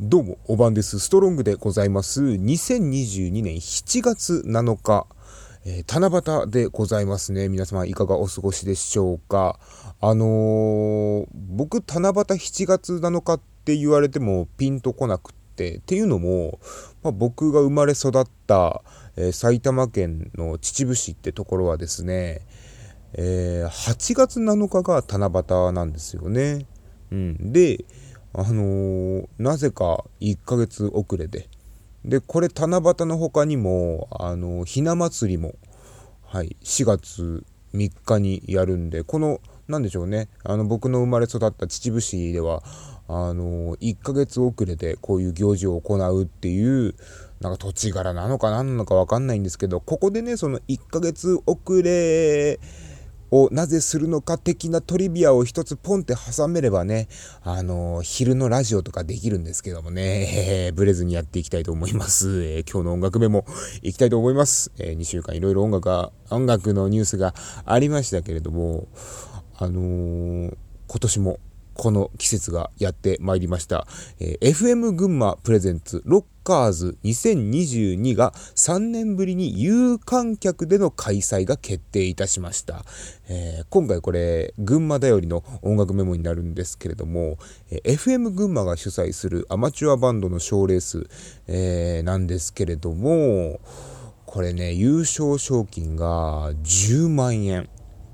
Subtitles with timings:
[0.00, 0.98] どうも、おばんです。
[0.98, 2.20] ストロングでございます。
[2.20, 5.06] 2022年7月7日、
[5.64, 7.48] えー、七夕でございますね。
[7.48, 9.60] 皆様いかがお過ごしでしょうか？
[10.00, 16.58] あのー、僕、七夕7月7日って言われてもピンとこなくって、っていうのも、
[17.04, 18.82] まあ、僕が生まれ育った、
[19.14, 22.40] えー、埼玉県の秩父市ってところはですね、
[23.12, 26.66] えー、8月7日が七夕なんですよね。
[27.12, 27.52] うん。
[27.52, 27.84] で、
[28.36, 31.48] あのー、なぜか1ヶ月遅れで。
[32.04, 35.54] で、これ七夕の他にも、あのー、ひな祭りも、
[36.22, 37.44] はい、4月
[37.74, 42.64] 3日にやるんで、この、なんでしょうね、あの、僕の生まれ育った秩父市では、
[43.06, 46.96] あのー、1ヶ月遅れでこういう行事を行うっていう、
[47.40, 52.58] なんか土地柄なのか何なのかわかんないんですけど、ここでね、その1ヶ月遅れ、
[53.30, 57.08] をなぜするのか的なトリビアを一つポンって挟めればね、
[57.42, 62.44] あのー、昼のラジオとかできるんですけどもね、えー、ブレずにやっていきたいと思います。
[62.44, 63.44] えー、今日の音楽メモ
[63.82, 64.72] いきたいと思います。
[64.78, 68.88] えー、2週間いろいろ音楽が、音楽のニュースがありましたけれども、
[69.56, 71.38] あのー、今年も
[71.74, 73.86] この季節がやってまいりました。
[74.20, 82.84] えー、FM 群馬プレゼンツロッカーズ2022が3年ぶりに有観客での開催が決定いたしました。
[83.28, 87.38] えー、今回これ、群馬だよりの音楽メモになるんですけれども、
[87.70, 91.06] えー、FM 群馬が主催するアマチュアバンドの賞レース、
[91.48, 93.60] えー、なんですけれども、
[94.26, 97.68] これね、優勝賞金が10万円。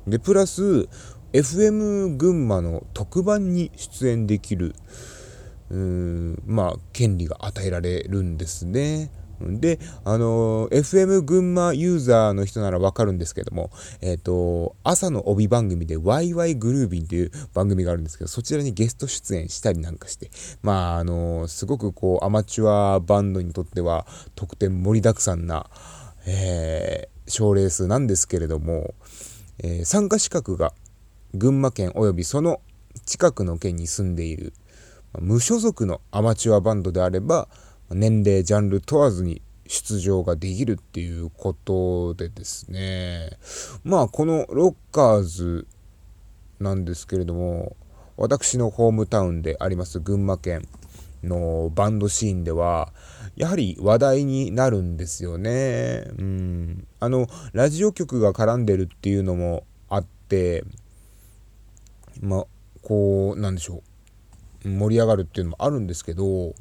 [0.06, 0.88] で、プラス、
[1.32, 4.74] FM 群馬の特番に出演できる、
[5.70, 9.10] うーん、まあ、権利が与えられるんですね。
[9.40, 20.30] で、あの、FM 群馬ユーザーの人ならわかるんですけども、えっ、ー、と、朝の帯番組でワイワイグルービンっていう番組があるんですけど、そちらにゲスト出演したりなんかして、
[20.62, 25.70] まあ、あの、すごくこう、アマチュアバンドにとっては、得点盛りだくさんな、
[26.26, 28.94] えー、賞レースなんですけれども、
[29.62, 30.72] え、参加資格が
[31.34, 32.60] 群馬県及びその
[33.06, 34.52] 近くの県に住んでいる
[35.18, 37.48] 無所属のアマチュアバンドであれば
[37.90, 43.30] 年齢ジャンル問わずに出場ができるっていうことでですね
[43.84, 45.66] まあこのロッカーズ
[46.58, 47.76] なんですけれども
[48.16, 50.68] 私のホームタウンであります群馬県
[51.22, 52.92] のバンドシーンでは
[53.36, 56.04] やはり話題になるんですよね。
[56.18, 56.86] うん。
[56.98, 60.64] あの、ラジオ局が絡んでるっていうのもあって、
[62.20, 62.46] まあ、
[62.82, 63.82] こう、なんでしょ
[64.64, 66.54] う、盛り上がるっていうのもあるんですけど、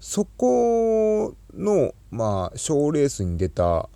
[0.00, 3.88] そこの、まあ、賞レースに出た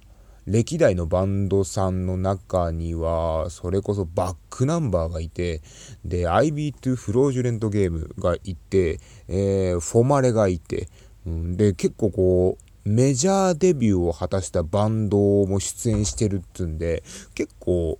[0.47, 5.63] 歴代のバンドさんの中には、それこそバックナンバーがいて、
[6.05, 10.89] で、IB2 フロージュレントゲームがいて、えー、フォマレがいて、
[11.27, 15.17] うん、で、結構こう、メジャーデビューを果たしたバンド
[15.47, 17.03] も出演してるっつうんで、
[17.35, 17.99] 結構、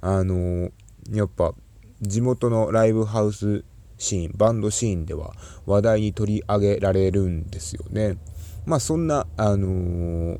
[0.00, 0.72] あのー、
[1.12, 1.54] やっぱ
[2.06, 3.64] 地元のライブハウス
[3.98, 5.32] シーン、バンドシーンでは
[5.66, 8.16] 話題に取り上げられるんですよね。
[8.66, 10.38] まあそんな、あのー、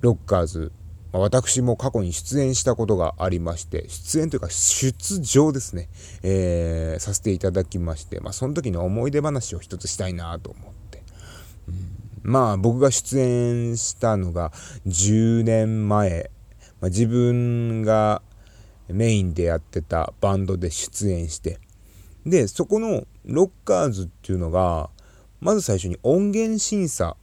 [0.00, 0.72] ロッカーズ、
[1.12, 5.88] ま、私も過去に出演したことがありまして、出演というか出場ですね、
[6.22, 11.02] えー、させていただきまして、まあその時の思い出話を一つしたいなと思って。
[11.68, 14.52] うん、まあ僕が出演したのが
[14.86, 16.30] 10年前、
[16.80, 18.22] まあ、自分が
[18.88, 21.58] メインでやってたバンドで出演して、
[22.26, 24.90] で、そこのロッカーズっていうのが、
[25.40, 27.16] まず最初に音源審査っ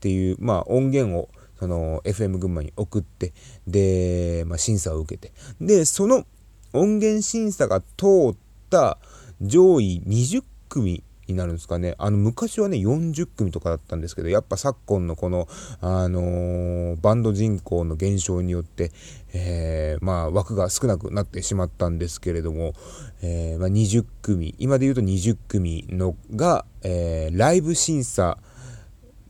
[0.00, 1.28] ていう、まあ音源を
[1.58, 3.32] その FM 群馬に送って、
[3.68, 6.24] で、まあ、審査を受けて、で、その
[6.72, 8.36] 音源審査が通っ
[8.68, 8.98] た
[9.40, 11.94] 上位20組になるんですかね。
[11.98, 15.48] あの、昔はね、40組とかだったんですけど、やっぱ昨今のこの、
[15.80, 18.92] あのー、バンド人口の減少によって、
[19.32, 22.74] えー、まあ、枠が少なくなってしまったんですけれども、
[23.22, 28.38] えー、まあ、20組、今で言うと20組のが、えライブ審査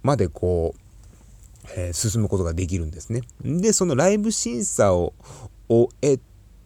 [0.03, 0.81] までこう、
[1.77, 3.23] え進むことができるんですね。
[3.45, 5.15] で、そのライブ審査を
[5.69, 6.19] 終え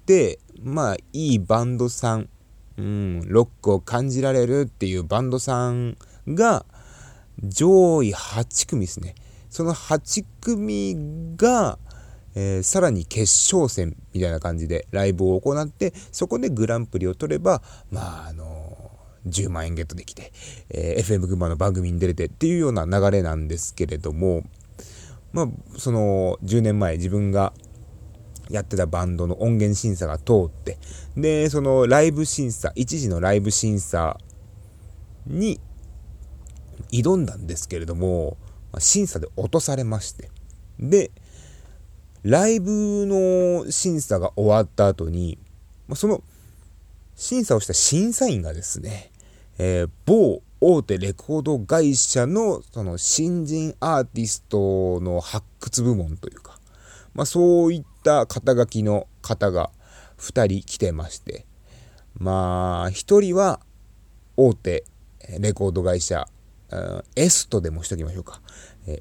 [0.06, 2.28] て、まあ、いいバンドさん、
[2.78, 5.96] うん、ロックを感じられるっていうバンドさん
[6.28, 6.64] が、
[7.43, 9.14] 上位8組ですね。
[9.50, 11.78] その8組が、
[12.34, 13.20] えー、さらに決
[13.55, 20.32] 勝戦みたいな感じでライブを行って、そこでグランプリを取れば、まあ、あのー、10万円ゲットできて、
[20.69, 24.44] えー、FM 群馬の番組に出れてっていうような流れなんですけれども、
[25.32, 27.52] まあ、その10年前自分が
[28.50, 30.78] やってたバンドの音源審査が通って、
[31.16, 34.19] で、そのライブ審査、一時のライブ審査
[35.26, 35.60] に、
[36.93, 38.37] 挑んだんですけれども、
[38.78, 40.31] 審査で落とされまして。
[40.78, 41.10] で、
[42.22, 45.38] ライブの審査が終わった後に、
[45.94, 46.22] その
[47.14, 49.10] 審査をした審査員がですね、
[49.58, 56.58] えー、某大手レコード会社のその新人アーティストの発掘部門というか、
[57.14, 59.70] まあそういった肩書きの方が
[60.19, 61.44] 2人来てまして、
[62.17, 63.58] まあ1人は
[64.37, 64.85] 大手
[65.41, 66.29] レコード会社、
[67.17, 68.41] S とでもしときましょうか。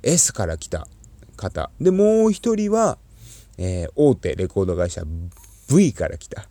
[0.01, 0.87] S から来た
[1.37, 1.69] 方。
[1.79, 2.97] で、もう1人は、
[3.59, 5.03] えー、大手レコード会社
[5.69, 6.47] V から来た。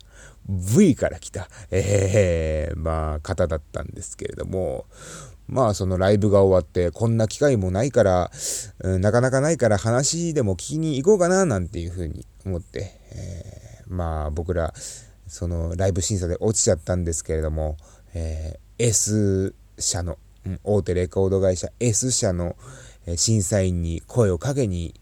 [0.47, 4.85] V から来た、えー、まあ、方だったんですけれども、
[5.47, 8.31] まあ、そのライブが終わって、こんな機会もないから、
[8.79, 14.73] うん、なかなかないから話でも聞きに行こうかな、なんていうふうに思って、えー、まあ、僕ら、
[15.27, 17.77] そのライブ審査で落ちちゃったんですけれども、
[18.13, 22.55] えー、S 社の、うん、大手レコード会社 S 社の
[23.15, 24.93] 審査員に声をかけに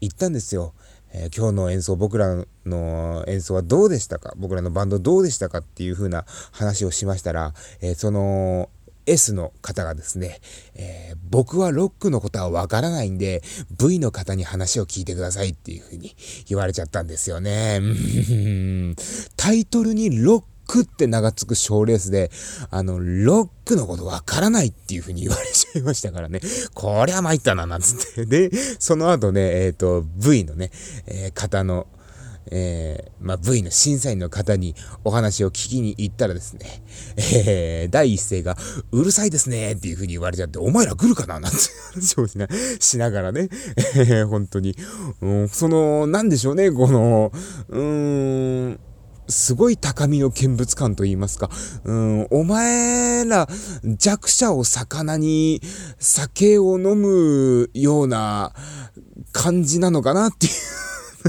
[0.00, 0.74] 行ったんですよ。
[1.12, 4.34] えー、今日の演奏、僕らの演奏はどうでしたか？
[4.36, 5.58] 僕らのバンドどうでしたか？
[5.58, 8.70] っていう風な話をしましたら、えー、その
[9.06, 10.40] S の方がですね、
[10.74, 13.42] えー、僕はロックのことはわからないんで、
[13.78, 16.14] V の方に話を聞いてくださいっていう風に
[16.46, 17.80] 言われちゃったんですよね。
[19.36, 22.30] タイトルにロックって名が付く賞レースで、
[22.70, 26.40] あの、ロックのことわからないっていう風に 言われちゃいましたからね。
[26.74, 28.26] こりゃ参ったな、なんつって。
[28.26, 30.70] で、その後ね、えっ、ー、と、V のね、
[31.06, 31.86] えー、方の、
[32.50, 34.74] えー、まあ、V の審査員の方に
[35.04, 36.82] お話を聞きに行ったらですね、
[37.44, 38.56] えー、第一声が、
[38.90, 41.58] うるさいですねっていう風に言われちゃって、お前ら来るかななんて
[41.94, 42.48] 話をしな
[42.80, 43.48] しながらね、
[43.96, 44.76] えー、本当に、
[45.20, 47.32] うん、その、なんでしょうね、この、
[47.68, 48.80] うーん、
[49.28, 51.50] すごい高みの見物感と言いますか、
[51.84, 53.48] うん、お前ら
[53.84, 55.60] 弱者を魚に
[55.98, 58.52] 酒を飲むような
[59.32, 60.52] 感じなのかなっていう。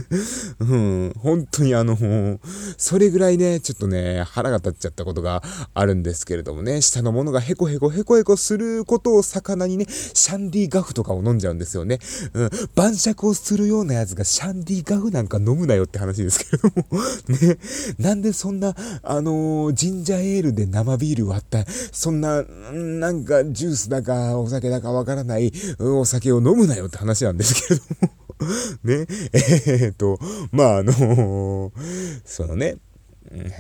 [0.60, 2.40] うん、本当にあの、
[2.78, 5.44] それぐらいね、ちょっとね、腹が立っちゃったことが
[5.74, 12.00] あるんですけれどもね、下のものがヘコヘコヘコヘコすることを魚にね、シャンディガフとかを飲んじゃうんですよね。
[12.34, 16.86] うん、晩酌をするようなやつがシャンディガフなんか飲むなよって話ですけれども
[17.28, 17.58] ね、
[17.98, 28.24] なんでそんな、あのー、ジンジャーエールで生ビール割った、そんな、なんかジュースだかお酒だかわからない、お酒を飲むなよって話なんですけれども。
[28.84, 30.20] ね、えー、っと、
[30.52, 31.72] まあ、あのー、
[32.26, 32.78] そのね、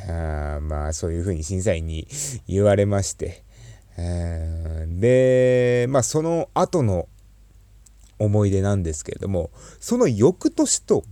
[0.09, 2.07] あまあ、そういうふうに審査員に
[2.47, 3.43] 言われまして、
[4.87, 7.07] で、まあ、その後の
[8.19, 11.03] 思い出なんですけれども、その翌年と、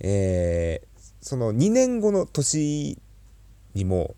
[0.00, 2.98] えー、その2年後の年
[3.74, 4.14] にも、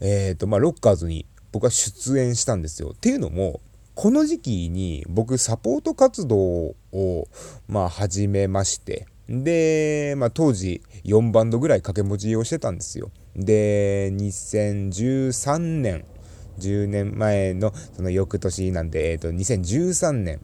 [0.00, 2.90] えっ、ー、と、まあ、ロッカーズに僕は出演したんですよ。
[2.94, 3.60] っていうのも、
[4.00, 6.36] この時期に僕サポート活動
[6.92, 7.28] を、
[7.66, 13.10] まあ、始めまして、で、まあ、当時4バンドぐらい掛け持ちをしてたんですよ。
[13.34, 16.04] で、2013年、
[16.60, 20.40] 10年前のその翌年なんで、えっ、ー、と、2013年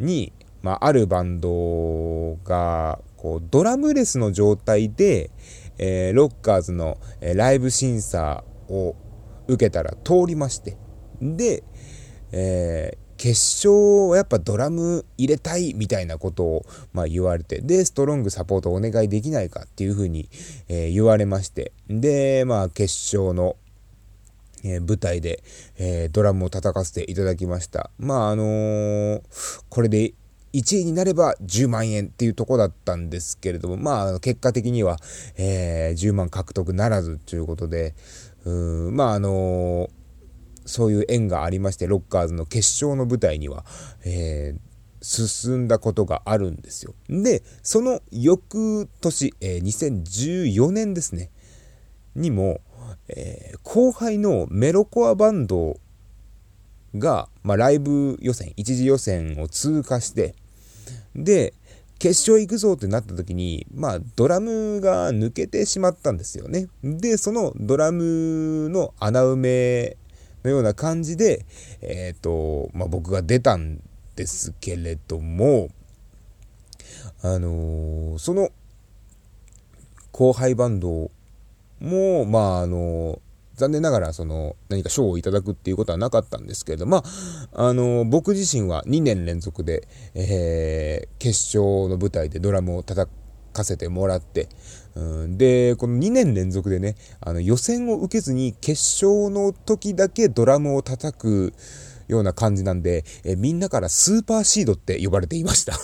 [0.00, 5.30] に、まあ、あるバンドが、こう、ドラムレスの状態で、
[5.78, 8.96] えー、ロッカーズの、えー、ライブ審査を
[9.46, 10.76] 受けたら通りまして、
[11.22, 11.62] で、
[12.36, 20.28] えー、決勝はやっぱドラム入れたいみたいなことを、ま、言われて、で、ストロングサポートお願いできないかっていうふうに、
[20.68, 23.54] え、言われまして、で、まあ、決勝の、
[24.64, 25.44] え、舞台で、
[25.78, 27.90] え、ドラムを叩かせていただきました。
[27.98, 29.22] まあ、あのー、
[29.68, 30.14] これで
[30.52, 34.98] 1位になれば10万円っていうとこだったんですけれども、まあ、結果的には、
[35.36, 37.94] え10万獲得ならずということで、
[38.44, 39.88] うんまあ、あの
[40.64, 43.64] そういう縁がありまして、ロッカーズの決勝の舞台には、
[44.04, 46.94] えー、進んだことがあるんですよ。
[47.08, 51.30] で、その翌年、えー、2014年ですね、
[52.14, 52.60] にも、
[53.08, 55.78] えー、後輩のメロコアバンド
[56.96, 60.34] が、まあ、ライブ予選、一次予選を通過して、
[61.14, 61.54] で、
[61.98, 66.68] 決勝行くぞってなった時に、まあ、ドラムが抜けてしまったんですよね。
[66.82, 69.96] で、そのドラムの穴埋め
[70.44, 71.46] のような感じで、
[71.80, 73.80] え、ー、と、まあ、僕が出たん
[74.14, 75.68] ですけれども、
[77.22, 78.50] あのー、その
[80.12, 81.10] 後輩バンド
[81.80, 83.18] も、まあ、あのー、
[83.54, 87.04] 残念ながら、その、何か賞をいただくっていうことはなかったんですけれど、ま
[87.52, 93.10] あ、あの、僕自身は2年連続で、え、決勝の舞台でドラムを叩
[93.52, 94.48] かせてもらって、
[95.36, 98.72] で、この2年連続でね、あの予選を受けずに決
[99.04, 101.54] 勝の時だけドラムを叩く、
[102.08, 105.74] ような感じなんで、えみんなからスーパーシードって呼ばれていました。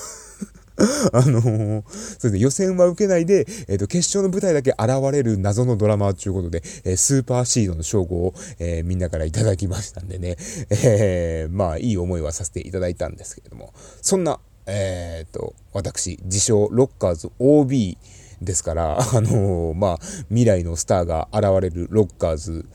[1.12, 1.84] あのー、
[2.18, 10.38] それで予選は受けないで、えっ、ー、と、決勝の舞台だけ現れる謎のドラマーということで、えー、スーパーシードの称号を、えみんなからいただきましたんでね、
[10.70, 17.98] えまあ、いい思いはさせていただいたんですけれども、そんな、えっと、私、自称ロッカーズ OB
[18.40, 22.66] ですから、 あのまあ、未来のスターが現れるロッカーズ、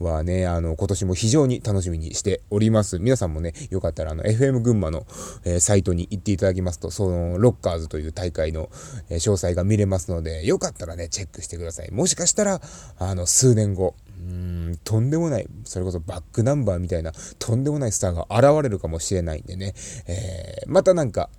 [0.00, 2.98] はね、あの、今年も非常に楽しみにしております。
[2.98, 5.06] 皆さんもね、よかったら、あの、FM 群馬の、
[5.44, 8.70] えー、サイトに行っていただきますと、その、ロッカーズという大会の、
[9.08, 11.90] えー、詳細が見れますので、よかったらね、チェックしてください。
[11.92, 12.60] もしかしたら、
[12.98, 19.74] あの、数年後、うん、とんでもない、それこそバックナンバーみたいな、とんでもないスターが現れるかもしれないんでね、
[20.06, 21.30] えー、またなんか、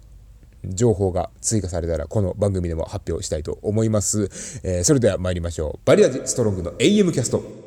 [0.74, 4.30] 情報が追加されたら、この番組でも発表したいと思います。
[4.64, 5.86] えー、それでは参りましょう。
[5.86, 7.65] バリアジストロングの AM キャスト。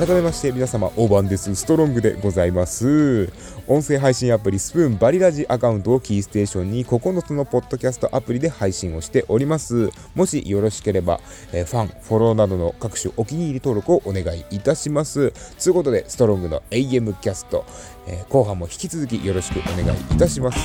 [0.00, 1.54] 改めまして皆様大番です。
[1.54, 3.30] ストロングでございます。
[3.66, 9.90] 音声配信アプリスプーンバリラジアカウントをキーステーションに9つのポッドキャストアプリで配信をしております。
[10.14, 11.20] もしよろしければ、
[11.52, 15.32] え、ファンフォローなどの各種お気に入り登録をお願いいたします。
[15.62, 17.66] ということでストロングの AM キャスト、
[18.06, 20.58] え、後半も引き続きよろしくお願いいたします。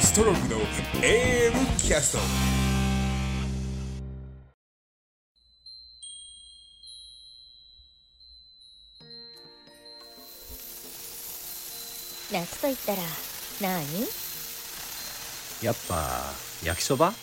[0.00, 0.60] ストロングの
[1.00, 2.67] AM キャスト。
[12.30, 13.02] 夏と言ったら
[13.60, 14.06] 何？
[15.62, 17.14] やっぱ焼きそば？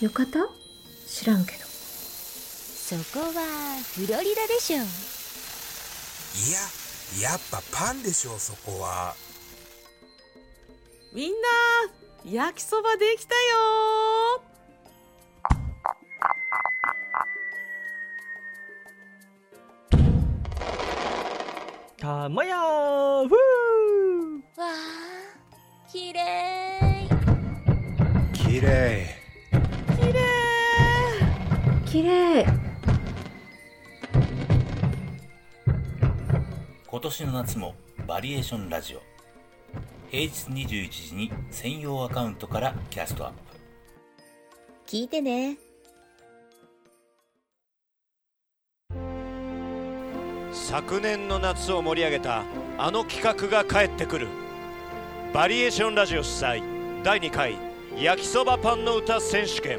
[0.00, 0.46] 浴衣？
[1.08, 1.64] 知らんけど。
[1.64, 4.76] そこはフロリダでしょ。
[4.76, 4.80] い
[7.20, 9.14] ややっぱパンでしょそこは。
[11.12, 11.38] みんな
[12.24, 14.42] 焼きそばできたよ
[22.06, 23.34] たまやふー
[24.60, 26.20] わあきれ
[27.02, 30.20] いきれいきれ
[31.80, 32.44] いきれい
[36.86, 37.74] 今年の夏も
[38.06, 39.02] バリエーションラジオ。
[40.08, 43.38] 平日21時に専用アカウントからキャストアップ。
[44.86, 45.58] 聞いてね
[50.56, 52.42] 昨年の夏を盛り上げた
[52.76, 54.26] あの企画が帰ってくる。
[55.32, 56.62] バリエーションラジオ主催
[57.04, 57.56] 第2回
[57.96, 59.78] 焼きそばパンの歌選手権。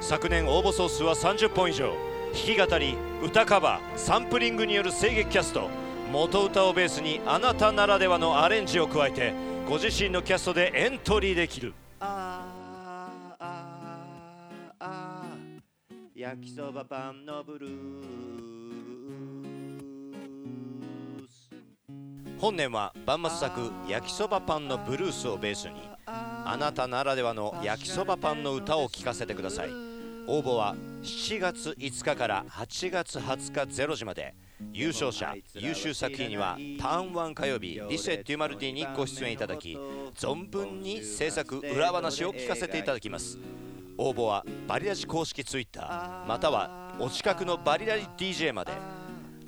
[0.00, 1.94] 昨年応募総数は30本以上。
[2.34, 5.70] 弾き語り歌カバーサンプリングによる声劇キャスト。
[6.12, 9.32] 元歌をベースにあなたならではのアレンジを加えて
[9.66, 11.72] ご自身のキャストでエントリーできる。
[12.00, 12.52] あ
[13.38, 13.46] あ
[14.80, 15.24] ああ
[16.14, 18.43] 焼きそばパンのブルー。
[22.44, 29.70] 本年は万末作焼きそばパンのブルースをベースにあなたならではの焼きそばパンの歌を聴かせてください。
[30.26, 34.34] 応募は7月5日から8月20日0時まで。
[34.74, 39.78] 優勝者優秀作品にはターンワン火曜日リセ・デュマルディにご出演いただき
[40.14, 43.38] 存分に制作裏話を聞かせていただきます。
[43.96, 45.80] 応募はバリラジ公式 Twitter
[46.28, 48.72] またはお近くのバリラジ DJ まで。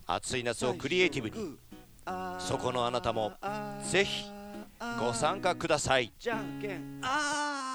[0.08, 1.56] 暑い夏をクリエイティブに。
[2.38, 3.32] そこのあなたも
[3.90, 4.30] ぜひ
[5.00, 6.12] ご参加ください。
[6.18, 7.74] じゃんけんあ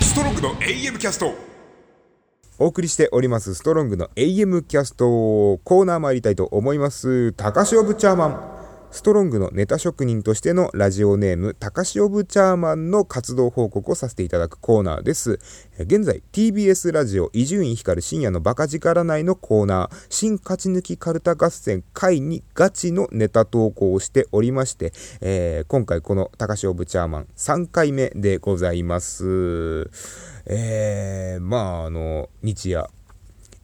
[0.00, 1.34] ストロングの AM キャスト。
[2.58, 7.32] お送りしておりますストロングの AM キャストコーナー参りたいと思います。
[7.32, 8.51] 高潮ブチャーマン
[8.92, 15.40] ストロングのネタ職人としてのラジオネーム、高潮ブチャーマンの活動報告をさせていただくコーナーです。
[15.78, 29.90] 現在、TBS ラジオ伊集院光深夜のバカ力内のコーナー、新勝ち抜きカルタ合戦会にガチのネタ投稿をしておりまして、えー、今回この高潮ブチャーマン3回目でございます。
[30.44, 32.90] えー、まあ、あの、日夜、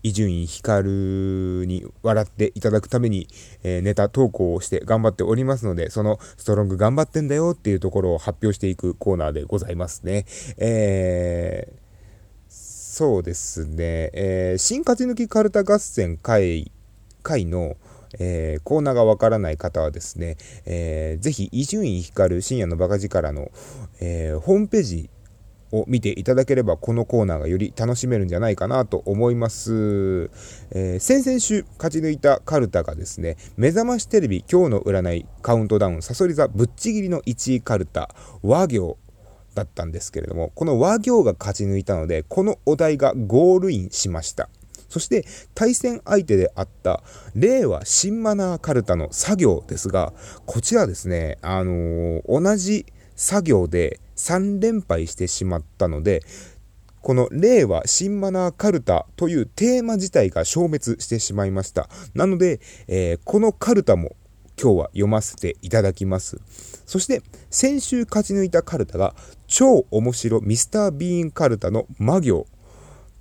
[0.02, 3.28] 伊集院光に笑っていただくために、
[3.62, 10.24] えー、ネタ投稿をして頑張っておりますので、そのストロング頑張ってんだよっていうところを発表していくコーナーでございますね。
[10.56, 11.88] えー、
[12.48, 16.70] そうですね、えー、新勝ち抜きカルタ合戦会
[17.22, 17.76] 会の、
[18.18, 23.50] えー、コーナーがわからない方はですね、えー、ぜひ伊集院光深夜のバカ力の、
[24.00, 25.10] えー、ホームページ
[25.72, 30.30] を見ていただければこのコーナーがより楽しめるんじゃないかなと思います、
[30.70, 38.98] えー、先々週勝ち抜いたカルタがですね目覚ましテレビ今日の占いカウントダウンさそり座ぶっちぎりの1位カルタ和行
[39.54, 44.48] だったんですけれどもこの和行が勝ち抜いたのでこのお題がゴールインしました。
[44.88, 47.02] そして対戦相手であった
[47.34, 50.14] 令和新マナーカルタの作業ですが
[50.46, 52.86] こちらですねあのー、同じ
[53.18, 56.22] 作業で3連敗してしまったので、
[57.02, 61.88] この令和新マナーカルタというテーマ自体が消滅してしまいました。
[62.14, 64.16] なので、えー、このカルタも
[64.60, 66.40] 今日は読ませていただきます。
[66.86, 69.14] そして先週勝ち抜いたカルタが
[69.46, 72.46] 超面白ミスタービーンカルタの魔行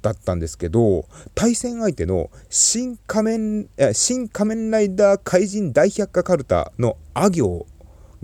[0.03, 7.65] だったんですけど、対戦相手の新仮面、新仮面ライダー怪人大百科カルタのあ行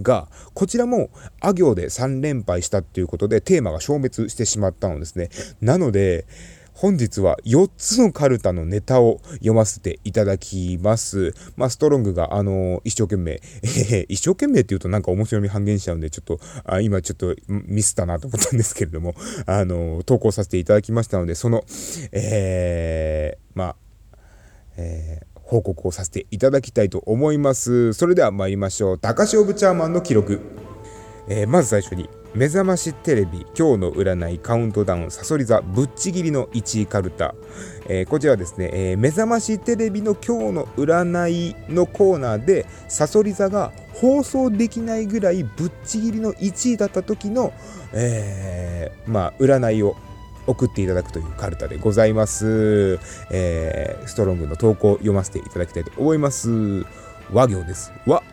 [0.01, 1.09] が、こちらも
[1.39, 5.29] あ行で3連敗したっていうことでテーマが消滅してしまったのですね。
[5.61, 6.25] なので、
[6.73, 11.33] 本日は4つのカルタのネタを読ませていただきます。
[11.55, 19.13] まあ、ストロングが、あのー、一生懸命、えー、一生懸命って言うとなんか面白み半減しちゃうんで、ちょっと、あ今ちょっとミスったなと思ったんですけれども、
[19.45, 21.63] あのー、投稿させていただきましたので、その、
[22.11, 23.75] えー、まあ、
[24.75, 27.93] えー、報告をさせていただきたいと思います。
[27.93, 28.99] それでは参りましょう。
[28.99, 30.41] 高潮ブチャーマンの記録、
[31.27, 37.35] えー、まず最初に目覚ましテレビ今日の占いカウントダウンさそり座ぶっちぎりの1位カルタ、
[37.87, 47.53] えー、こちらですね、えー、目覚ましテレビの今日の占いのコーナーでさそり座が放送できないぐらいぶっちぎりの1位だった時の、
[47.93, 49.95] えー、まあ占いを
[50.47, 52.99] 送っていただくというカルタでございます。
[53.31, 56.85] えー、ストロングの投稿を読ませていただきたいと思います。
[57.31, 57.91] 和行です。
[58.05, 58.23] 和。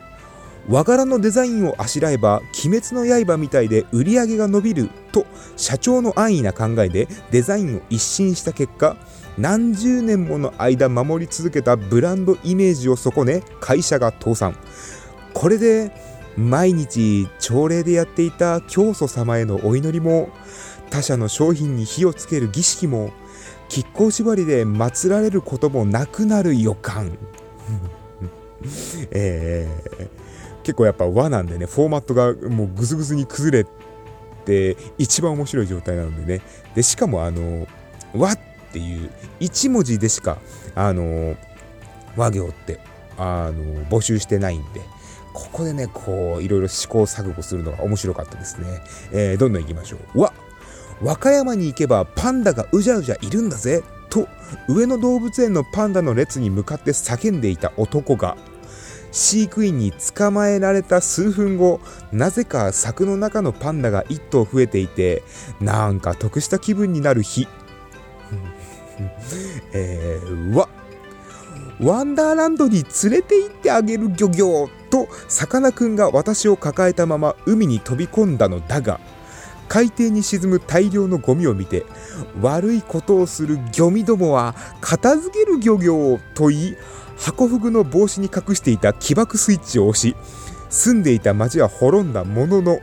[0.69, 5.25] 和柄のデザインをあしらえば鬼滅の刃みたいで売り上げが伸びると
[5.57, 8.95] 社長の安易な考えでデザインを一新した結果
[9.37, 14.55] 何十年もの間守り続けたブランドイメージを損ね会社が倒産
[15.33, 15.91] これで
[16.37, 20.29] 毎日朝礼でやっていた教祖様へのお祈りも
[20.91, 23.11] 他社の商品に火をつける儀式も
[23.69, 27.17] 亀甲縛りで祀られることもなくなる予感。
[29.09, 30.09] えー、
[30.63, 33.69] 結構やっぱ和なんでねフォーマットがもうぐずぐずに崩れ
[34.45, 36.43] て一番面白い状態なのでね。
[36.75, 37.67] でしかもあの
[38.13, 38.39] 和っ
[38.71, 40.37] ていう1文字でしか
[40.75, 41.35] あの
[42.15, 42.79] 和行って
[43.17, 44.81] あの募集してないんで
[45.33, 48.67] ここでねこういろいろ試行錯誤するのが面白かったですね、
[49.13, 50.21] えー、どんどんいきましょう。
[50.21, 50.33] 和。
[51.01, 54.27] 和歌山に行けばパンダがうじゃうじゃいるんだぜと
[54.67, 58.37] 上野動物園のパンダの列に向かって叫んでいた男が
[59.11, 65.23] 飼育員に捕まえられた数分後なぜか柵の中のパンダが1頭増えていて
[65.59, 67.47] なんか得した気分になる日。
[69.73, 70.69] えー、わ
[71.81, 78.99] ワンダーランドに連れて行ってあげる漁業とさかなクンが私を抱えたまま海に飛び込んだのだが
[79.71, 81.85] 海底に沈む大量のゴミを見て
[82.41, 86.75] 悪いことをする漁民どもは片付ける漁業と言い
[87.17, 90.17] 箱フグの帽子に隠していた起爆スイッチを押し
[90.69, 92.79] 住んでいた町は滅んだものの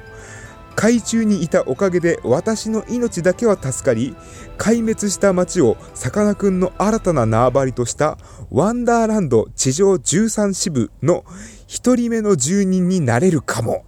[0.77, 4.17] 海中にいたおかげで私の命だけは助かり
[4.57, 8.17] 壊滅した町をさかなクンの新たな縄張りとした
[8.51, 11.27] ワンダーランド地上13支部の
[11.67, 13.85] 1人目の住人になれるかも。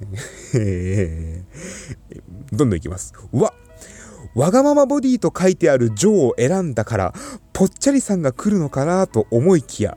[2.52, 3.14] どんどんいきます。
[3.32, 3.52] わ
[4.34, 7.14] わがままボディと書いてあるジョーを選んだから、
[7.52, 9.96] ぽっちゃりさんが来るのかなと思いきや、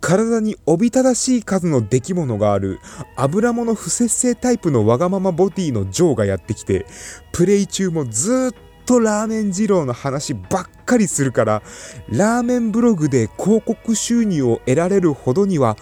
[0.00, 2.78] 体におびただしい数の出来物がある
[3.16, 6.86] 油物不節制タイプのわがままボディのジョーがやってきて、
[7.32, 11.62] プレイ中もずっとラーメン二郎の話ばっかりするから、
[12.08, 15.76] ラーメンブログで広告収入を得られるほどには、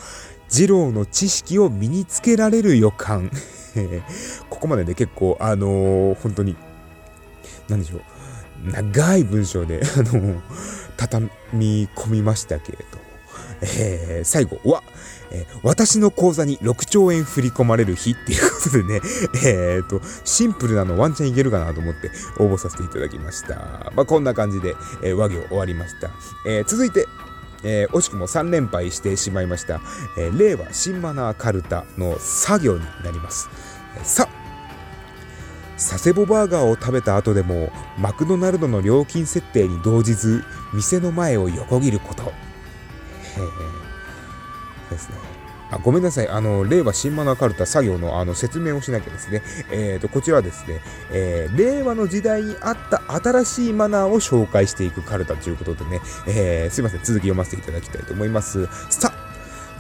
[0.49, 3.31] 二郎の知識を身につけられる予感。
[4.51, 6.57] ここまでね、結構、あのー、本当に、
[7.69, 8.03] なんでしょう、
[8.71, 10.41] 長い文章で、 あのー、
[10.97, 12.99] 畳み込みましたけれど、
[13.63, 14.83] えー最後は、
[15.31, 19.01] えー私の口座に6兆円振り込まれる日っていうことでね、
[19.45, 23.91] えーと、シンプルなのワンチャンいけるかなと思って応募させていただきました。
[23.95, 26.11] まあ、こんな感じで、えー和行終わりました。
[26.47, 27.07] えー続いて、
[27.65, 29.81] えー惜しくも3連敗してしまいました、
[30.19, 33.49] えー令和新マナーカルタの作業になります。
[34.03, 34.29] さ
[35.77, 42.23] 佐世保バーガーを食べた後でもマクドナルドの料金設定に動じず店の前を横切ること。
[42.23, 42.31] へー
[44.91, 45.33] ですね。
[45.73, 46.29] あごめんなさい。
[46.29, 49.43] あの、令和新マナカルタ作業のあの説明をしなきゃですね。
[49.71, 57.01] えーと、こちらはですね、えー令和の時代にあった新しいマナーを紹介していくカルタということでね、えーすいません。
[57.01, 58.69] 続き読ませていただきたいと思います。
[58.91, 59.15] さ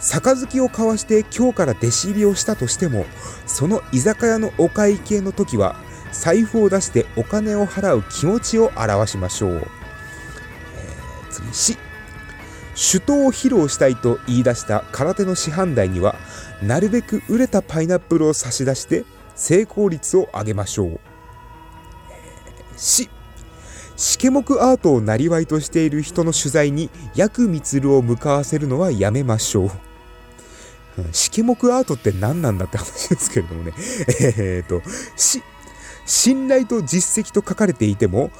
[0.02, 3.06] 杯を交わして今日から弟子入りをしたとしても、
[3.46, 5.76] その居酒屋のお会計の時は、
[6.10, 9.52] 財布を出してお金を払う気持ちを表しましょう。
[9.52, 11.78] えー次、し。
[12.74, 16.16] 手刀を披露したいと言い出した空手の師範代には、
[16.62, 19.04] なるべく売れたパイナップルを差し出して
[19.36, 20.86] 成功率を上げましょう。
[20.88, 23.08] えーし。
[23.96, 29.91] しけもくアートをなりわいとしている人の取材に、ヤクミツルを向かわせるのはやめましょう。
[30.98, 33.72] うんしけもくアートって何なんだって話ですけれどもね。
[34.36, 34.82] えーと、
[35.16, 35.42] し、
[36.04, 38.30] 信頼と実績と書かれていても、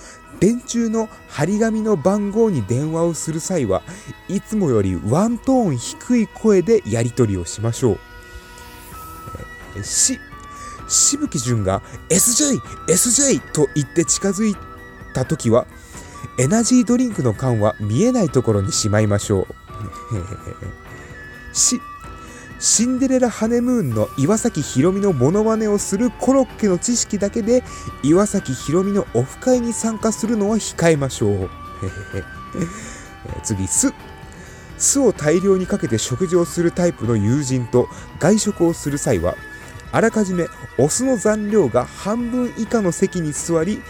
[0.41, 3.83] 電柱の張り紙の番号に電話をする際は
[4.29, 7.99] いつもよりワントーン低い声でやり取りをしましょう。
[9.77, 10.19] えーし、
[10.89, 14.57] 渋木淳が SJ、SJ と言って近づい
[15.15, 15.67] た時は、
[16.39, 19.47] エナジードリンクの缶は見えないところにしまいましょう。
[21.55, 21.81] し、
[22.63, 27.65] シンデレラハネムーンの岩崎宏美のモノマネをするコロッケの知識だけで
[28.05, 31.51] 岩崎宏美のオフ会に参加するのは控えましょう。
[33.43, 33.93] 次、酢。
[34.79, 37.89] 酢を大量にかけて食事をするタイプの友人と
[38.21, 39.35] 外食をする際は、
[39.91, 40.47] あらかじめ
[40.79, 43.83] お酢の残量が半分以下の席に座り、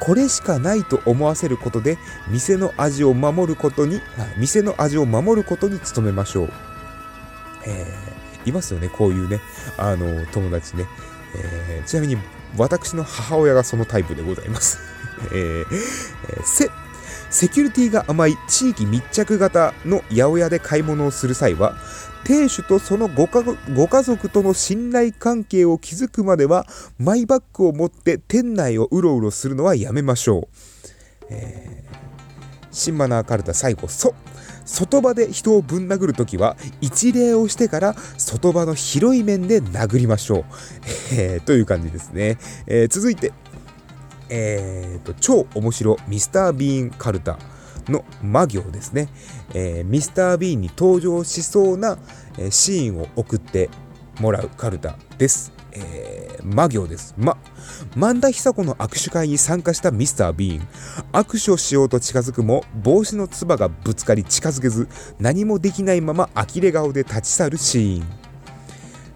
[0.00, 1.96] これしかないと思わせることで、
[2.28, 4.02] 店の味を守ることに、
[4.36, 6.52] 店の味を守ることに努めましょう。
[7.64, 8.07] えー
[8.48, 9.40] いますよね、こういうね、
[9.76, 10.86] あの、友達ね。
[11.34, 12.16] えーちなみに、
[12.56, 14.78] 私の母親がそのタイプでございます。
[15.32, 15.66] えー
[16.44, 16.70] せ、
[17.30, 21.76] セキュリティが甘い地域密着型の八百屋で買い物をする際は、
[22.24, 26.66] 亭主とそのご家族ご家族との信頼関係を築くまでは、
[26.98, 31.26] マイバッグを持って店内をうろうろするのはやめましょう。
[31.30, 31.88] えー
[32.70, 34.14] 新マナーカルタ最後、そ。
[34.68, 40.44] 外場で人をぶん殴るときは、一礼をしてから外場の広い面で殴りましょう。
[41.16, 42.38] えーという感じですね。
[42.66, 43.32] えー続いて、
[44.28, 47.38] えーと、超面白ミスター・ビーン・カルタ
[47.88, 49.08] の魔行ですね。
[49.54, 51.98] えーミスター・ビーンに登場しそうな、
[52.50, 53.70] シーンを送って
[54.20, 55.57] もらうカルタです。
[55.72, 57.14] えー魔行です。
[57.18, 57.36] ま、
[57.94, 60.68] 万田久子の握手会に参加したミスター・ビーン。
[61.12, 68.06] 握手をしようと近づくも、帽子のつばがぶつかり近づけず、何もできないまま呆れ顔で立ち去るシーン。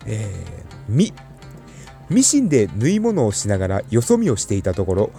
[0.06, 1.14] えーみ、
[2.10, 5.10] ミシンで縫い物をしながらよそ見をしていたところ、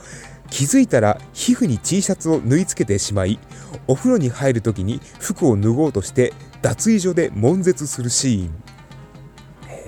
[0.50, 3.40] 気づいたら皮膚に T シャツを縫い付けてしまい、
[3.88, 8.64] お風呂に入るときに服を脱ごうとして脱衣所で悶絶するシーン。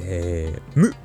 [0.07, 0.95] えーむ、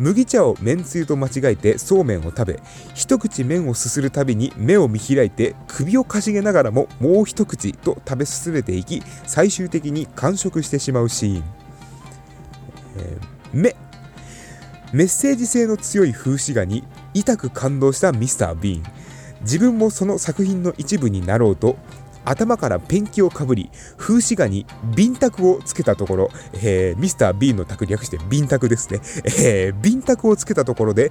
[0.00, 2.60] 麦茶をめんつゆと間違えてそうめんを食べ
[2.94, 11.44] 一口麺をすするたびに目を見開いて首をかしげながらももう一口と食べ進めていき最終的に完食してしまうシーン、
[12.96, 13.76] えー目。
[14.92, 16.82] メッセージ性の強い風刺画に
[17.14, 18.82] 痛く感動したミスター・ビーン。
[19.42, 21.76] 自分もその作品の一部になろうと
[22.24, 31.10] 頭からペンキをかぶり風刺画にビンタクをつけたところ、えーミスター・ビーンの卓略してビンタクですね、えービンタクをつけたところで、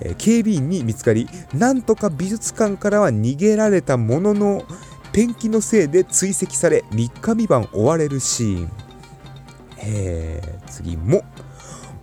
[0.00, 4.64] えー警備員に見つかりなんとか美術館からは逃げられたものの
[5.12, 8.70] ペンキのせいで追跡され3日3晩追われるシーン、
[9.78, 11.24] えー次も。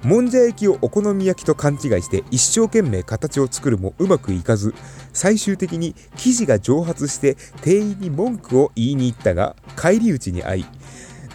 [0.03, 4.73] もんじゃ焼きをお好み焼きと勘違いして一生懸命形を作るもうまくいかず
[5.13, 10.65] 最終的に生地が蒸発して店員に文句を言いに行ったが返り討ちに遭い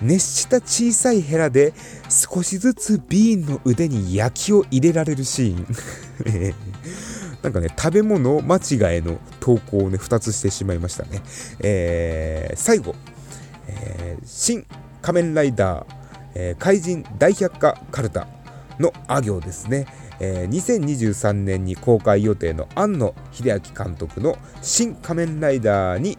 [0.01, 1.72] 熱した小さいヘラで
[2.09, 6.55] 少しずつビーンの腕に焼きを入れられるシーン。
[7.42, 11.20] なんかね食べ物間違いの投稿をね2つしてしまいましたね、
[11.59, 12.94] えー最後、
[13.66, 14.64] えー新
[15.01, 15.87] 仮面ライダー、
[16.35, 18.29] えー怪人大百科カルタ。
[18.79, 19.87] のあ行ですね、
[20.21, 26.19] えー2023年に公開予定の庵野秀明監督の新仮面ライダーに、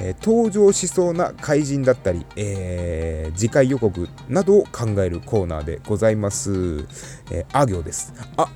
[0.00, 6.50] えー登場しそうな怪人だったり、えー次回予告などを考えるコーナーでございます。
[7.30, 8.12] えーあ行です。
[8.36, 8.48] あ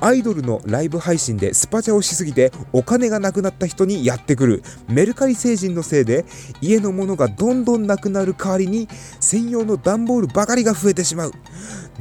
[0.00, 4.62] アイドルのライブ配信でスパチャをしすぎてお金がなくなった人にやってくる。
[4.88, 6.24] メルカリ星人のせいで
[6.60, 8.88] 家のものがどんどんなくなる代わりに
[9.20, 11.32] 専用の段ボールばかりが増えてしまう。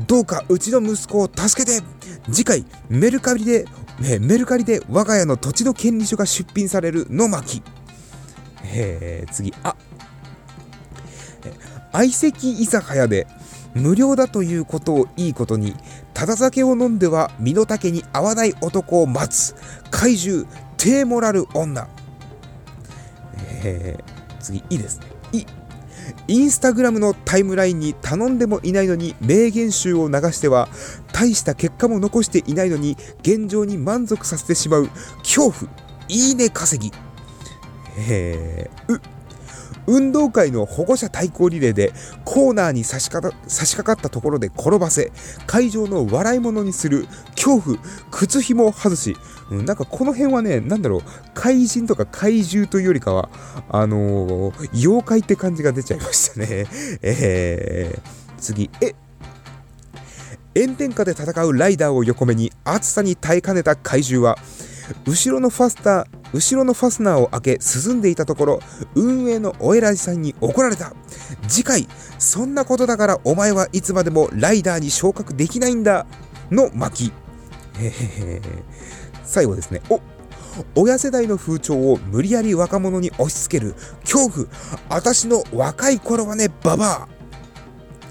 [0.08, 1.82] どうかうちの息子を助けて。
[2.32, 3.66] 次回メルカリで、
[4.20, 7.62] メルカリで我が家の土地の権利書が出品されるの巻
[8.64, 9.54] え次。
[9.64, 9.76] あ。
[11.92, 13.28] 相席居酒屋で
[13.74, 15.76] 無料だということをいいことに。
[16.16, 19.54] ただ酒を飲んでは身の丈に合わない男を待つ
[19.92, 20.48] 怪獣
[20.78, 21.88] 低モラル女。
[23.64, 25.08] えー次いいですね。
[25.34, 25.46] い
[26.28, 30.70] インスタグラムのタイムラインに頼んでもいないのに名言集を流しては
[31.12, 34.88] 大した結果も残していないのに現状に満足させてしまう
[35.20, 35.72] 恐怖。
[36.08, 36.96] いいね稼ぎ。
[38.08, 39.02] えーう。
[39.88, 41.94] 運動会の保護者対抗リレーで
[42.24, 45.12] コーナーに差しか差し掛かったところで転ばせ
[45.48, 47.78] 会場の笑い物にする恐怖
[48.12, 49.16] 靴紐を外し、
[49.52, 51.02] うん、なんかこの辺はねなんだろう
[51.34, 53.30] 怪人とか怪獣というよりかは
[53.70, 56.68] あのー妖怪って感じが出ちゃいましたね。
[57.02, 58.96] えー、次え
[60.58, 64.38] 炎天下で戦うライダーを横目に暑さに耐えかねた怪獣は
[65.06, 68.60] 後ろのファスター後ろのファスナーを開け進んでいたところ
[68.94, 70.94] 運営のお偉いさんに怒られた。
[71.48, 71.88] 次回
[72.20, 76.06] そんなことだからお前はいつまでもライダーに昇格できないんだ
[76.52, 77.14] の巻。
[77.80, 78.42] へへへ
[79.24, 79.82] 最後ですね。
[79.90, 80.02] お
[80.76, 84.48] 親世代の風潮を無理やり若者に押し付ける恐怖。
[84.90, 87.08] 私の若い頃はねババア。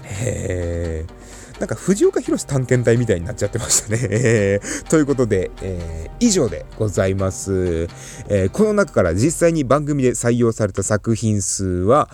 [0.03, 1.24] へえ
[1.59, 4.59] なんか藤岡弘探検隊みたいになっちゃってましたね。
[4.89, 7.87] ということで、えー以上でございます、
[8.29, 12.09] えーこの中から実際に番組で採用された作品数は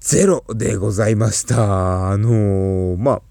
[0.00, 2.10] ゼロでございました。
[2.10, 3.22] あのーまあ、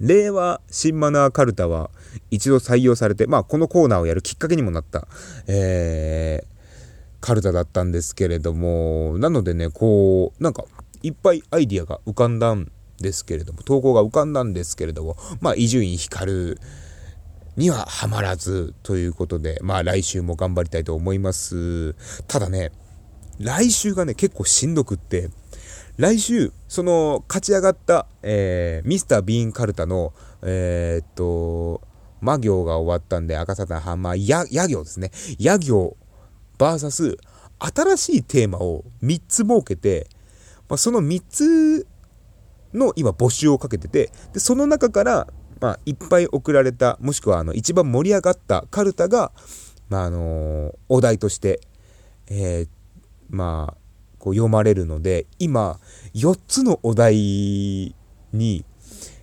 [0.00, 1.90] 令和新マナーカルタは
[2.30, 5.06] 一度採用されて、まあ、このコーナーをやるきっかけにもなった、
[5.46, 6.58] えー
[7.20, 10.64] カルタだったんですけれども、なのでね、こう、なんか、
[11.02, 16.56] いっぱいアイディアが浮かんだんですけれども、投稿が浮かんだんですけれども、まあ、伊集院光
[17.56, 21.94] にはハマらずということで、まあ、来週も頑張りたいと思います。
[22.26, 22.72] ただね、
[23.38, 25.30] 来週がね、結構しんどくって、
[25.96, 31.80] 来週、その、勝ち上がった、えーミスター・ビーン・カルタの、えーっと、
[32.20, 35.10] 魔行が終わったんで、赤沙汰ハンマー、や、や行ですね。
[35.40, 35.96] や行、
[36.56, 37.16] バーサス、
[37.58, 40.06] 新しいテーマを3つ設けて、
[40.68, 41.87] まあ、その3つ
[42.78, 45.28] の今募集をかけてて、で、その中から、
[45.60, 49.32] まあ、いっぱい送られた、もしくは、あの、一番盛り上がったカルタが、
[49.88, 51.60] まあ、あのお題として、
[52.28, 52.68] えー
[53.30, 53.76] まあ、
[54.18, 55.78] こう読まれるので、今、
[56.14, 57.94] 4つのお題
[58.32, 58.64] に、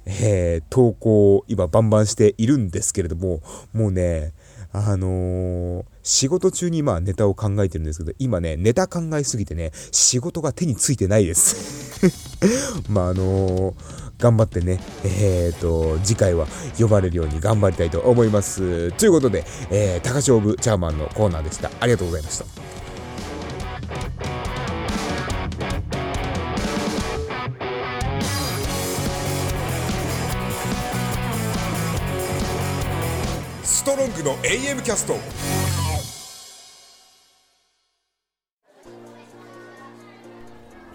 [0.06, 3.42] えー投稿を今バンバンしているんですけれども、
[3.74, 4.34] もうね、
[4.78, 12.00] あのー仕事中にまあネタを考えてるんですけど、今ね、ネタ考えすぎてね、仕事が手についてないです。
[12.90, 16.48] まああのー頑張ってね、えーと、次回は
[16.80, 18.92] 呼ばれるように頑張りたいと思います。
[18.94, 21.70] ということで、えー、高勝負チャーマンのコーナーでした。
[21.80, 22.46] ありがとうございました。
[33.86, 35.14] ストロングの AM キャスト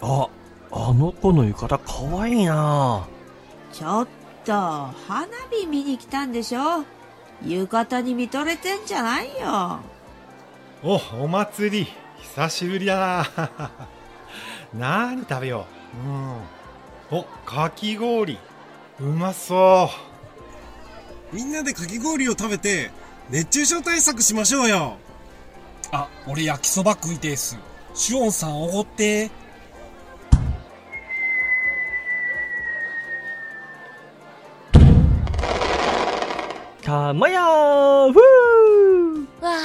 [0.02, 0.28] あ、
[0.72, 3.06] あの子の浴衣かわいいな
[3.72, 4.08] ちょっ
[4.44, 6.84] と、花火見に来たんでしょ？
[7.46, 9.78] 浴衣に見とれてんじゃないよ。
[10.82, 11.86] お、お祭り。
[12.18, 13.50] 久しぶりだな。
[14.74, 15.64] 何食べよ
[17.14, 17.14] う。
[17.14, 17.20] うん。
[17.20, 18.36] お、かき氷。
[18.98, 20.09] うまそう。
[21.32, 22.90] みんなでかき氷を食べて
[23.30, 24.96] 熱中症対策しましょうよ。
[25.92, 27.56] あ、俺焼きそば食いてえっす。
[27.94, 29.30] シオンさんおごって。
[36.82, 39.56] たまやーふーわあ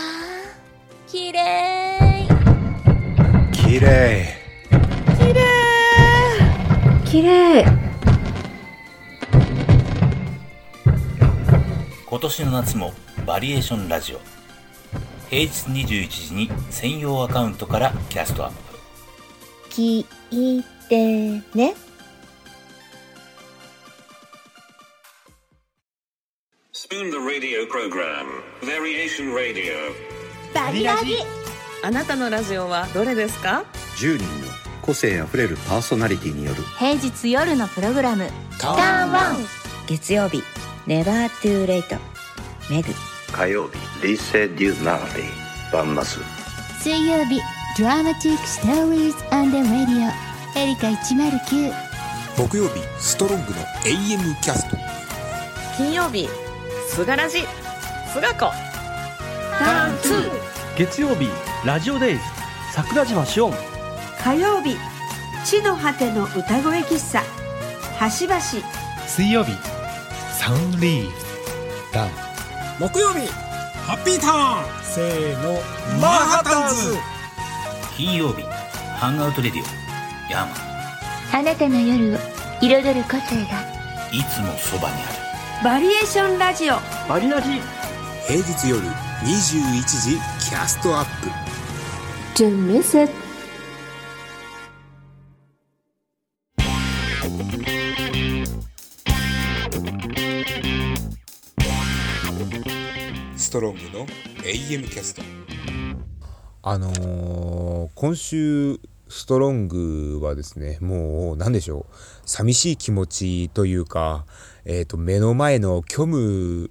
[1.08, 1.39] きれ
[2.23, 4.45] い綺麗。
[7.06, 7.85] 綺麗
[12.15, 12.93] 今年の夏も
[13.25, 14.21] バリエーションラジオ。
[15.30, 18.78] 平日21時に専用アカウントからキャストアップ。
[19.69, 19.99] 聞
[20.32, 21.75] いてね。
[26.73, 28.25] Spoon the radio program.
[28.62, 29.73] Variation Radio.
[30.54, 31.17] バリラジ。
[31.84, 33.65] あなたのラジオはどれですか
[33.97, 34.30] ？10人の
[34.82, 36.63] 個性あふれるパーソナリティによる。
[36.80, 38.30] 平日夜のプログラム。
[38.58, 39.36] タターンワン。
[39.88, 40.41] 月曜日
[40.88, 41.95] ネバートゥーレイト
[42.69, 42.89] メグ
[43.32, 46.19] 火曜日リセ・デュ・ナーリーバンマス
[46.80, 47.39] 水曜日
[47.78, 50.10] ドラマティックストーリーズアンダーラディ
[50.56, 51.95] オエリカ109
[52.38, 54.78] 木曜日ストロングの AM キャスト。
[55.78, 56.28] 金曜日
[56.89, 57.39] すがらじ。
[58.12, 58.52] すがこ。
[59.58, 60.32] ターン2
[60.78, 61.30] 月曜日
[61.65, 62.21] ラジオデイズ。
[62.74, 63.54] 桜島しおん
[64.21, 64.76] 火曜日
[65.45, 67.24] 地の果ての歌声喫茶。
[67.98, 68.39] 端々
[69.08, 69.74] 水曜日
[70.45, 72.12] サウンドリーフダウン
[72.79, 73.25] 木曜日
[73.88, 74.84] ハッピーターン。
[74.84, 75.53] せーの
[75.99, 76.97] マンハッタンズ。
[77.97, 81.39] 金曜日ハンガウトレディオヤーマ。
[81.39, 82.19] ンあなたの夜を
[82.62, 83.63] 彩る個性が
[84.13, 85.63] いつもそばにある。
[85.63, 86.75] バリエーションラジオ。
[87.10, 87.49] バリラジ。
[88.27, 88.79] 平日夜
[89.23, 91.29] 21時キャストアップ。
[92.36, 93.24] Don't miss it
[103.55, 104.05] トロングの
[104.43, 105.21] AM キャスト。
[106.61, 111.93] あのー今週ストロングはですねもう何でしょう。
[112.25, 114.25] 寂しい気持ちというか、
[114.65, 116.69] えー、と目の前の虚無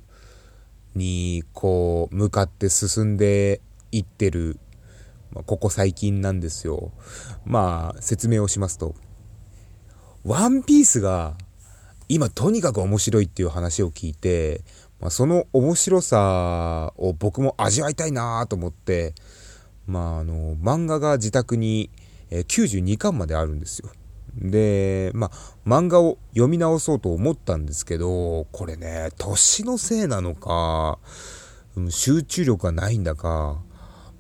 [0.94, 4.58] にこう向かって進んでいってる、
[5.32, 6.92] まあここ最近なんですよ。
[7.46, 8.94] まあ説明をしますと
[10.22, 11.34] ワンピースが
[12.08, 14.60] 今とにかく面白いっていう話を聞いて、
[15.00, 19.14] まあ、その面白さを僕も味わいたいなと思って、
[19.86, 21.90] まあ、あの漫画が自宅に
[22.30, 23.90] 92巻まであるんですよ。
[24.36, 30.98] で、まあ、漫画を読み直そうと思ったんですけど、これね、年のせいなのか、
[31.88, 33.60] 集中力がないんだか、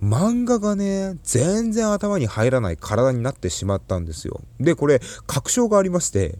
[0.02, 4.40] 漫画がね、全然頭に入らない体になってしまったんですよ。
[4.60, 6.38] で、これ、確証がありまして、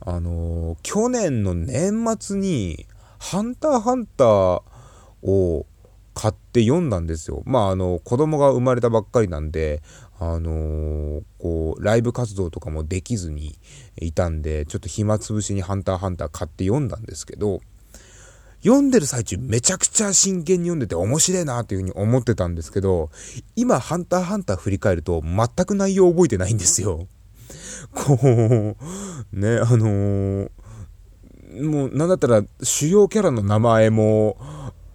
[0.00, 2.86] あの去年の年末に、
[3.18, 4.62] ハンターハンター
[5.22, 5.66] を
[6.14, 7.42] 買って読んだんですよ。
[7.44, 9.82] まあ、あの、子供が生まれたばっかりなんで、
[10.18, 13.58] あのーこう、ライブ活動とかもできずに
[14.00, 17.60] いたんで、ちょっと暇つぶしにハンターハンター買って読んだんですけど、
[18.62, 23.10] 読んでる最中めちゃくちゃ真剣に読んでて面白いなっていうふうに思ってたんですけど、
[23.54, 27.06] 今ハンターハンター振り返ると全く内容覚えてないんですよ。
[27.94, 30.50] こう、ね、あのー
[31.62, 34.36] もうなんだったら主要キャラの名前も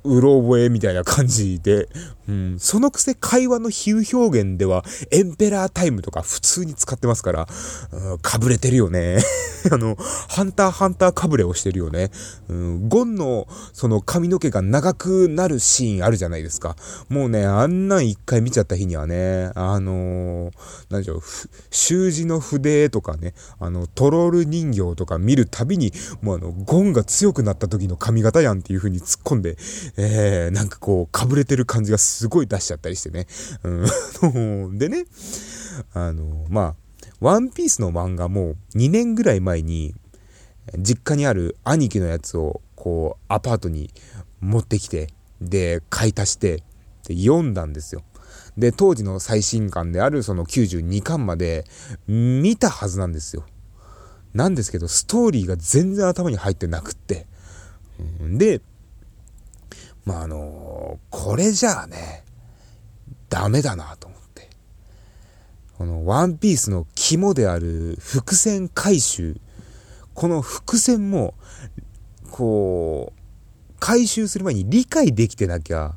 [0.03, 1.87] うろ覚えみたいな感じで、
[2.27, 7.47] うん、そのくせ会話の比喩表現ではエンペラータイムとか普通に使ってますから、
[7.91, 9.19] うん、かぶれてるよね。
[9.71, 9.95] あの、
[10.29, 12.09] ハンターハンターかぶれをしてるよね。
[12.47, 16.75] うん、ゴンのその髪の毛が長くなるシーンあるじゃないですか。
[17.09, 20.51] もうね、あんなん一回見ちゃった日にはね、あのー、
[20.89, 21.21] なんでしょう、
[21.69, 29.57] 習字の筆とかね、あの、トロール人形とか見るたびに、もうあの、ゴンが強くなった時の髪型やんっていう風に突っ込んで、
[29.97, 33.27] えー、なんかこう、かぶれてる感じがすごい出しちゃったりしてね。
[33.63, 35.05] うん、 でね、
[35.93, 36.75] あの、まあ、
[37.19, 39.95] ワンピースの漫画も2年ぐらい前に、
[40.77, 43.93] 実家にある兄貴のやつを、こう、アパートに
[44.39, 45.09] 持ってきて、
[45.41, 46.63] で、買い足して、
[47.07, 48.03] で、読んだんですよ。
[48.57, 51.65] で、当時の最新刊であるその92巻まで
[52.07, 53.45] 見たはずなんですよ。
[54.33, 57.27] なんですけど、ストーリーが全然頭に入ってなくって。
[58.19, 58.61] で、
[60.05, 62.23] まあ、あのこれじゃあね、
[63.29, 64.49] ダメだなと思って。
[65.77, 69.37] このワンピースの肝である伏線回収。
[70.13, 71.33] この伏線も、
[72.29, 75.95] こう、回収する前に理解できてなきゃ、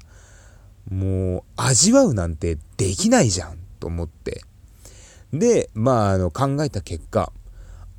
[0.90, 4.42] もう味わうなんてできないじゃんと思って。
[5.32, 7.32] で、まあ、あの、考えた結果、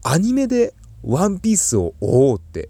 [0.03, 2.69] アニメでワンピースを追おうって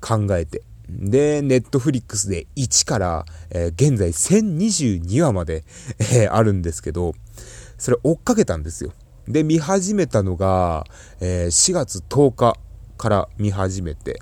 [0.00, 0.62] 考えて。
[0.88, 5.64] で、ネットフリックスで1から、えー現在1022話まで、
[6.12, 7.14] えあるんですけど、
[7.78, 8.92] それ追っかけたんですよ。
[9.26, 10.86] で、見始めたのが、
[11.20, 12.58] えー4月10日
[12.96, 14.20] から見始めて、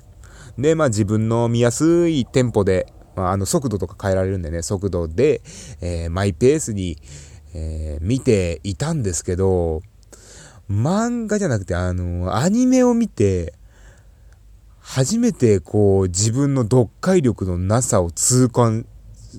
[0.57, 5.41] で、まあ自分の見やすいテンポで、まあ、あの速度とか変えられるんでね、速度で、
[5.81, 6.97] えーマイペースに、
[7.53, 9.81] えー見ていたんですけど、
[10.71, 13.53] 漫画じゃなくて、あの、アニメを見て、
[14.83, 18.85] 初めてこう自分の読解力のなさを痛感、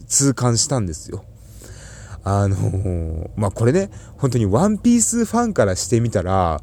[0.08, 1.24] 痛感したんですよ。
[2.24, 6.62] あのーまあ、これね、本当にワンピースファンからしてみたら、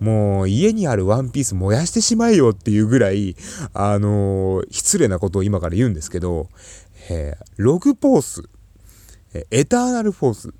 [0.00, 3.36] もう家にあるワンピース燃やしてしまえよっていうぐらい、
[3.74, 6.48] あのー失礼なことを今から言うんですけど、
[7.10, 8.42] えーログポース、
[9.50, 10.54] エターナルフォース、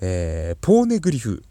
[0.00, 1.42] えー、ポーネグリフ、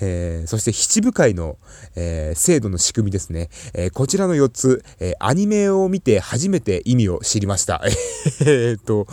[0.00, 1.58] えー、そして七部会の、
[1.96, 3.48] えー、制度の仕組みですね。
[3.74, 7.82] えー、こちらの4つ、えアニメを見て初めて意味を知りました。
[8.46, 9.06] えっと、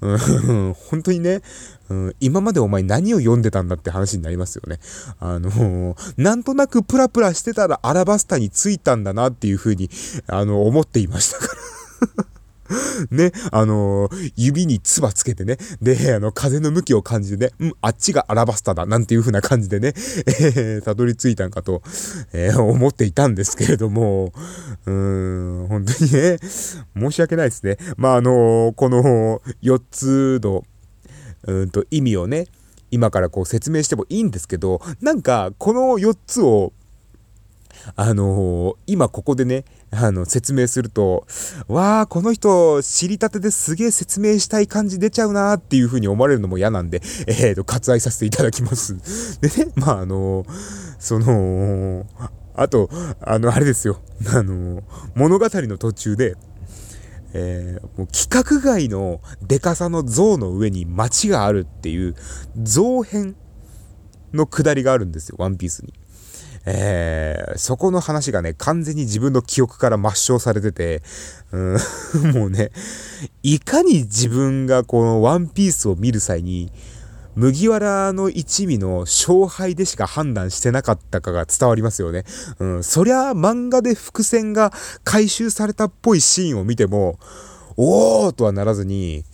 [0.00, 1.42] うん、本当にね、
[1.88, 4.78] うん、今までお前何を読んでたんだって話になりますよね。
[5.20, 9.90] あのなんとなくプラプラしてたらアラバスタに着いたんだなっていうふうに、
[10.26, 12.37] あの、思っていましたから。
[13.10, 19.94] ね、あのー、指に唾つけてね、で、あの、風の向きを感じてね、うん、あっちがアラバスタだ、なんていう風な感じでね、
[20.26, 21.82] えー、たどり着いたんかと、
[22.32, 24.32] えー、思っていたんですけれども、
[24.86, 26.38] うーん、本当にね、
[26.98, 27.78] 申し訳ないですね。
[27.96, 30.64] まあ、あのー、この4つの、
[31.46, 32.46] うんと、意味をね、
[32.90, 36.72] 今からこう説明してもいいんですけど、なんか、この4つを、
[37.96, 41.26] あのー、今ここでね、あの、説明すると、
[41.68, 48.96] わあ、この人、知りたてですげえ説明したい感じ出ちゃうなーっていう風に思われるのも嫌なんで、えーと、割愛させていただきます。
[49.40, 50.46] でね、まあ、あのー、
[50.98, 52.06] その、
[52.54, 54.00] あと、あの、あれですよ。
[54.34, 54.82] あの、
[55.14, 56.36] 物語の途中で、
[57.34, 62.14] えー、もう規格外のデカさの像の上に街があるっていう
[62.56, 63.36] 像編
[64.32, 65.92] の下りがあるんですよ、ワンピースに。
[66.66, 71.02] えー、そこの話がね、完全に自分の記憶から抹消されてて、
[71.52, 71.76] うん、
[72.34, 72.70] もうね、
[73.42, 76.70] いかに自分がこのワンピースを見る際に、
[77.36, 82.24] 麦わらの一味の勝敗でしか判断してなかったかが伝わりますよね。
[82.58, 84.72] うん、そりゃ漫画で伏線が
[85.04, 87.18] 回収されたっぽいシーンを見ても、
[87.76, 89.24] おーとはならずに、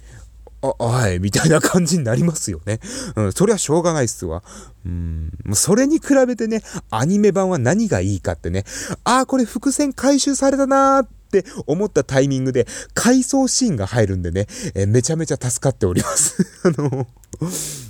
[0.79, 2.81] あ、はい、みたいな感じになりますよね。
[3.17, 4.43] うん、それはしょうがないっすわ。
[4.87, 8.65] うん、それに比べてね、アニメ版は何がいいかってね、
[9.05, 16.47] ああ、これ伏線回収されたなーって思ったタイミングで、回想シーンが入るんでね、えめちゃめちゃ助かっております。
[16.65, 17.07] あの、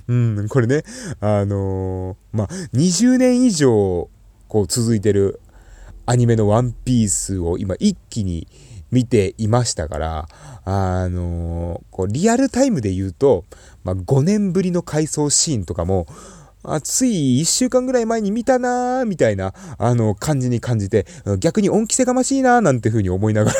[0.08, 0.84] うん、これね、
[1.20, 4.08] あのー、まあ、20年以上、
[4.48, 5.40] こう続いてる
[6.06, 8.46] アニメのワンピースを今一気に
[8.94, 10.28] 見ていましたから、
[10.64, 13.44] あのー、こうリアルタイムで言うと、
[13.82, 16.06] まあ、5年ぶりの回想シーンとかも、
[16.62, 21.06] あつい1週間ぐらい前に見たなーみたいな、あの、感じに感じて、
[21.38, 23.56] 逆に恩着せがましいなーなんて風に思いながら。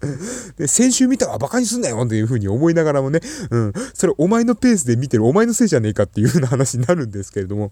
[0.56, 3.20] で、先週見たわバカにすんなよっていう風に思いながらもね、
[3.50, 7.70] うん、それお前のペースで見てるお前のせいじゃねえかっていう風な話になるんですけれども、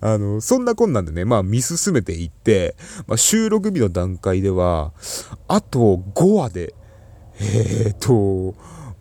[0.00, 4.92] あの、そんなこんなんでね、まあ見進めていって、まあ、収録日の段階では、
[5.48, 6.74] あと5話で、
[7.40, 8.54] えー、っと、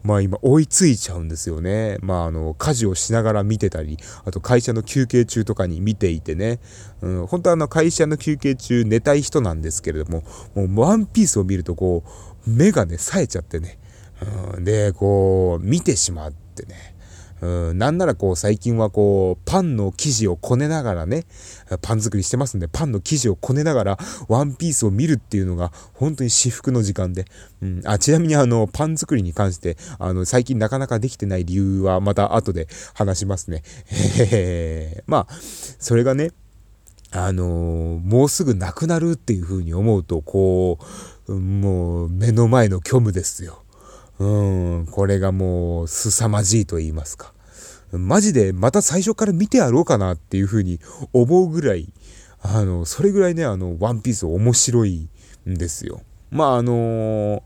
[0.04, 1.98] まあ今追いついちゃうんですよね。
[2.02, 6.60] まああの、家事をしながら見てたり、あと会社の休憩中とかに見ていてね、
[7.02, 10.24] うん、本当はあの会社の休憩中寝たい人なんですけれども、
[10.56, 12.04] もうワンピースを見るとこ
[12.48, 13.78] う、目がね、冴えちゃってね、
[14.56, 16.96] うん、で、こう、見てしまってね、
[17.42, 21.26] うん、なんならこう最近はこうパンの生地をこねながらね、
[21.82, 27.26] パン作りしてますんでパンの生地をこねながらワンピースを見るっていうのが本当に至福の時間で、
[27.62, 33.64] うん、あちなみにあのパン作りに関してあの最近なかなかできてない理由はまた後で話しますね。
[33.90, 35.34] へまあ
[35.80, 36.32] それがね
[37.12, 40.78] あのー、もうすぐなくなるっていう風に思うとこ
[41.28, 43.64] うもう目の前の虚無ですよ。
[44.20, 44.28] う
[44.82, 47.34] ん、これがもう凄まじいと言いますか。
[47.92, 50.80] マジでまた最初から見てやろうかなっていうふうに
[51.14, 51.92] 思うぐらい、
[52.42, 55.10] あの、それぐらいね、あの、ワンピース面白い
[55.50, 56.02] んですよ。
[56.30, 57.42] まあ、あのー、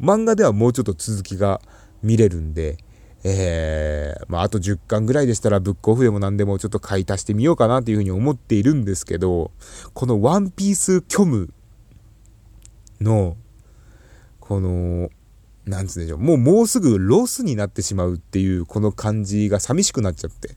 [0.00, 1.60] 漫画ではもうちょっと続きが
[2.02, 2.78] 見れるんで、
[3.24, 9.50] えー、まあ、あと10巻ぐらいでしたらブックオフでも何でもちょっと買い足してみようかなっていうふうに思っているんですけど、
[9.92, 11.52] このワンピース虚無
[13.00, 13.36] の、
[14.40, 15.10] この、
[15.68, 20.50] なんつうんでしょう、もうもうすぐロスになってしまうっていうこの感じが寂しくなっちゃって。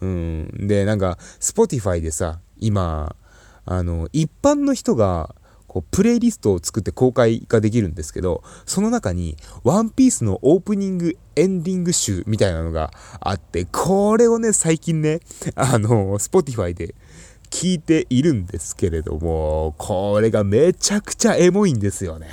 [0.00, 0.66] うん。
[0.68, 3.16] で、なんか、 Spotify でさ、今、
[3.64, 5.34] あの、一般の人が、
[5.66, 15.20] こう、プレイリストを作って公開ができるんですけど、その中に、ワンピースのオープニング、エンディング集みたいなのがあって、これをね、最近ね、
[15.56, 16.94] あの、 Spotify で
[17.50, 22.28] 聞いているんですけれども、これがめちゃくちゃエモいんですよね。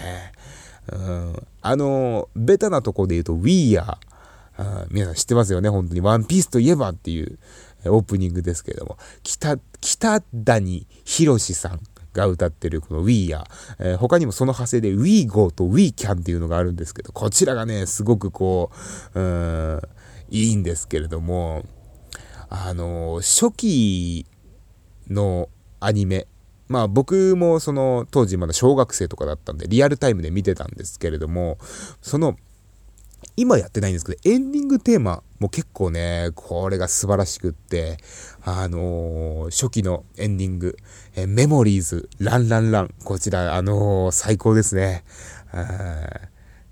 [0.91, 3.97] うん、あの、ベタなとこで言うと We Are。
[4.89, 6.01] 皆さん知ってますよね、本当に。
[6.01, 7.37] ワンピースといえばっていう
[7.85, 11.79] オープニングですけれども、北、北谷博さん
[12.13, 13.43] が歌ってるこの We Are。
[13.79, 18.71] えー、他にもその派生で We Go と We Can っていうのがあるんですけど、こちらがね、すごくこ
[19.13, 19.81] う、うん、
[20.29, 21.63] いいんですけれども、
[22.49, 24.25] あの、初期
[25.09, 26.27] のアニメ、
[26.67, 31.57] まあ僕もその当時まだ小学生とかだったんでリアルタイムで見てたんですけれども
[32.01, 32.37] その
[33.37, 37.97] 今やってないんですけど、エンディングテーマも結構ね、これが素晴らしくって、
[38.43, 40.77] あのー、初期のエンディング、
[41.15, 45.03] えメモリーズ、ランランラン、こちら、あのー、最高ですね。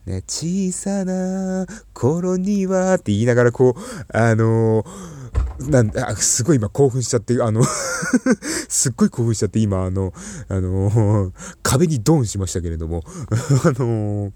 [0.06, 5.23] ね、小さな頃にはって言いながらこう、あのー、
[5.60, 7.64] なんあすごい今興奮しちゃって、あの
[8.68, 10.14] すっごい興奮しちゃって、今、あの、
[10.48, 13.04] あのー、壁にドンしましたけれども、
[13.64, 14.32] あのー、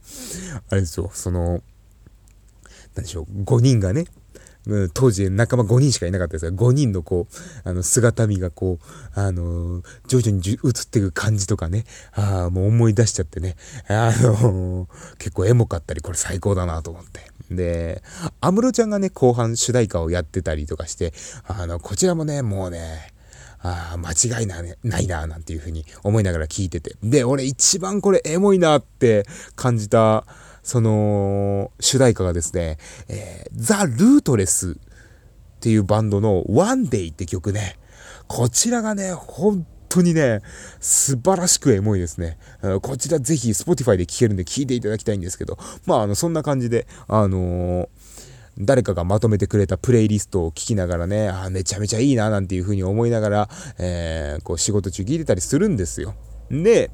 [0.70, 1.62] あれですよ、その、
[2.95, 4.06] なんでしょう、5人がね、
[4.93, 13.56] 当時仲間5人しかいなかったですが、5人のこう、あの、姿見がこう、あの、徐々に映っていく感じとかね、ああ、もう思い出しちゃってね、
[13.88, 14.89] あの、
[15.20, 17.36] 結構エモかったり、これ最高だなと思って。
[17.52, 18.02] で、
[18.41, 21.14] 安室ちゃんがね、後半主題歌をやってたりとかして、
[21.45, 23.14] あの、こちらもね、もうね、
[23.60, 26.95] ああ、間違いな、ね、ないな、なんていうふうに思いながら聞いてて。
[27.04, 29.26] で、俺一番これエモいなって
[29.56, 30.26] 感じた、
[30.64, 32.78] その、主題歌がですね、
[33.08, 37.78] えー、ザ・ルートレスっていうバンドの One Day って曲ね、
[38.28, 39.66] こちらがね、本
[39.98, 40.41] 当にね、
[40.80, 42.38] 素晴らしくエモいですね。
[42.82, 47.88] こちらぜひ Spotify で聴けるんで聴いていただきたいんですけど、まあ、あの、そんな感じで、あのー、
[48.60, 56.16] 誰かがまとめてくれたプレイリストを聞きながらね、あめちゃめちゃいいななんていう風に思いながら、えー、こう仕事中聞いてたりするんですよ。
[56.50, 56.89] で、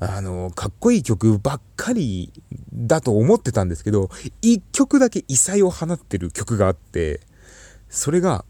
[0.00, 2.32] あの、かっこいい曲ばっかり
[2.72, 4.10] だと思ってたんですけど、
[4.42, 7.20] 一曲だけ異彩を放ってる曲があって、
[7.88, 8.44] それが、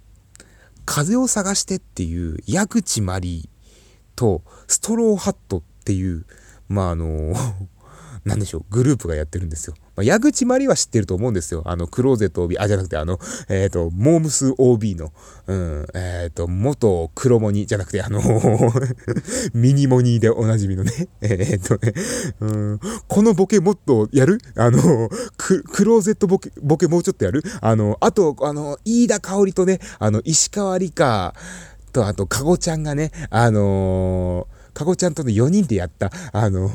[0.88, 3.50] 風を探してっていう矢口まり
[4.16, 6.24] とストローハットっていう、
[6.66, 7.34] まあ、あの、
[8.24, 9.74] 何でしょう、グループがやってるんですよ。
[9.98, 11.64] まあ、矢口まりは知ってると思うんですよ。
[11.66, 13.18] あの、クローゼット OB、あ、じゃなくて、あの、
[13.48, 15.12] えっ、ー、と、モームス OB の、
[15.48, 18.20] うん、えっ、ー、と、元黒モニじゃなくて、あの
[19.54, 21.94] ミニモニーでおなじみのね、 えっ、ー、とね、
[22.38, 24.38] うん、このボケもっとやる？
[24.54, 27.42] あの、クローゼットボケ、ボケもうちょっとやる？
[27.60, 31.34] あの、あと、あの、飯田香織とね、あの、石川理香。
[31.92, 36.70] と、あと、かごちゃんがね、あのかごちゃんとの4人でやった、あの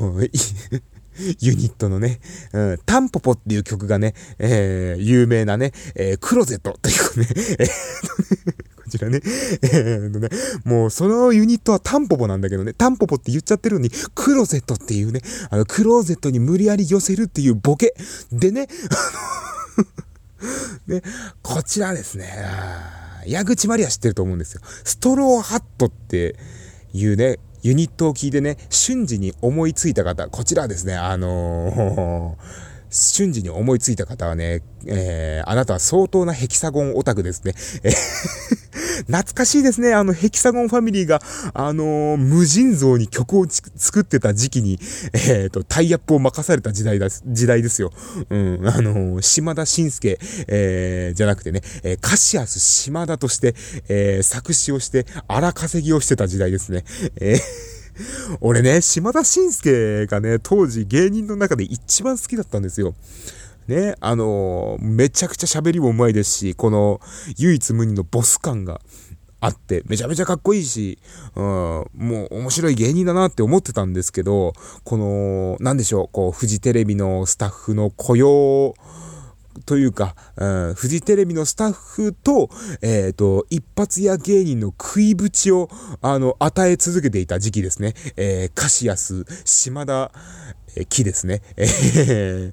[1.40, 2.20] ユニットのね、
[2.52, 7.26] うん、タンポポっていう曲がね、えー、有名なね、えー、クロゼットっていうね、
[7.58, 7.68] えー、
[8.84, 9.20] こちらね、
[9.62, 10.28] えー、ね、
[10.64, 17.94] もうそのユニットはタンポポなんだけどね、タンポポって言っちゃってるのに、クロゼットっていうね、あの、クローゼットに無理やり寄せるっていうボケ。
[18.32, 18.68] でね、
[20.86, 21.02] ね、
[21.42, 22.28] こちらですね、
[23.26, 24.60] 矢口まりは知ってると思うんですよ。
[24.84, 26.36] ストローハットって
[26.92, 37.54] いうね、ユニットを聞いてね、瞬時に思いついた方、こちらですね、あのー瞬時に思いついた方はね、えー、あなたは相当なヘキサゴンオタクですね。
[37.82, 37.90] え
[39.06, 39.92] 懐かしいですね。
[39.92, 41.20] あの、ヘキサゴンファミリーが、
[41.52, 44.78] あのー、無尽蔵に曲を作ってた時期に、
[45.12, 47.92] えっ、ー、と、タイアップを任された時代だ、時代ですよ。
[48.30, 53.54] うん、あのー、島田紳介、えー、じゃなくてね、えー、カシアス島田として、
[53.88, 56.84] えー、作詞をして、荒稼ぎをしてた時代ですね。
[57.16, 57.73] えー
[58.40, 62.94] 俺ね、島田紳介がね、当時芸人の中で一番好きだったんですよ。
[63.66, 67.00] ね、あのー、めちゃくちゃ喋りも上手いですし、この
[67.38, 68.80] 唯一無二のボス感が
[69.40, 70.98] あって、めちゃめちゃかっこいいし、
[71.34, 71.84] うん、も
[72.30, 74.52] う面白い芸人だなって思ってたんですけど、
[74.84, 78.74] この、なんでしょう、こう、フジテレビのスタッフの雇用、
[79.66, 82.50] というか、うん、フジテレビのスタッフと、
[82.82, 85.68] えっ、ー、と、一発屋芸人の食いぶちを、
[86.02, 87.94] あの、与え続けていた時期ですね。
[88.16, 90.12] えー、カシアス、島田、
[90.76, 91.42] え木ですね。
[91.56, 92.52] えー、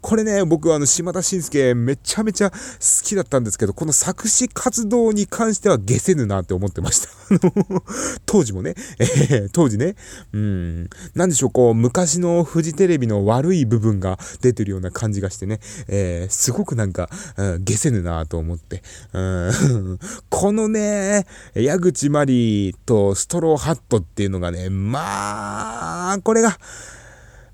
[0.00, 2.56] これね、僕はあの、島田紳介めちゃめちゃ好
[3.02, 7.08] きだったんですけど、この作詞活動に関しては下せぬなって思ってました。
[8.26, 9.94] 当時もね、えー、当時ね、
[10.32, 19.98] うん、なんでしょう、こう、昔のフジテレビの悪い部分が出てるような感じがしてね、えー、すごくなんか、うん、下せぬなと思って、うん、
[20.28, 26.58] このね、矢口まりとストローハットっていうのがね、まあ、これが、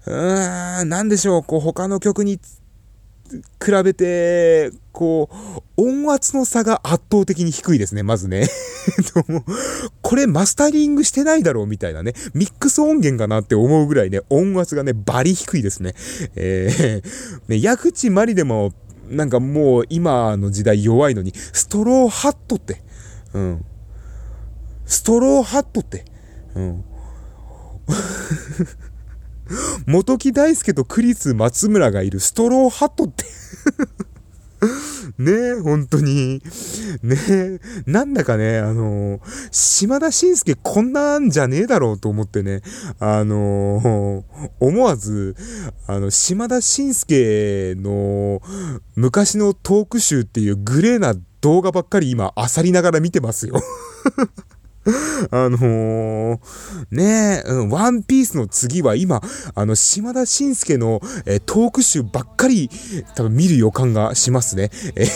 [0.07, 2.38] うーん、なんでしょう、こう、他の曲に
[3.64, 5.28] 比べて、こ
[5.76, 8.48] う、音圧の差が圧倒的に低いですね、まずね。
[10.00, 15.94] これマスタリングしてないだろうみたいなね、ミックス音源かなって思うぐらいね、音圧がね、バリ低いですね。
[16.36, 18.72] えー、ね、矢口まりでも、
[19.09, 22.82] なんかもう今の時代弱いのに、ストローハットって、
[23.34, 23.64] うん。
[24.84, 26.04] ストローハットって、
[26.54, 26.84] うん。
[29.86, 33.24] 元木大輔とクリス松村がいるストローハットって
[35.18, 36.42] ねえ、本当に。
[37.03, 39.20] ねえ、なんだかね、あのー、
[39.51, 42.62] 島田紳介こんなんじゃねえだろうと思ってね、
[42.99, 45.36] あのー、思わず、
[45.86, 48.40] あの、島田紳介の
[48.94, 53.61] 昔のトーク集っていうグレーな動画ばっかり今、漁りながら見てますよ。
[55.30, 56.39] あのー、
[56.91, 59.20] ねえ、うん、ワンピースの次は今、
[59.55, 62.70] あの、島田紳介の、えー、トーク集ばっかり、
[63.14, 64.70] 多分見る予感がしますね。
[64.95, 65.07] え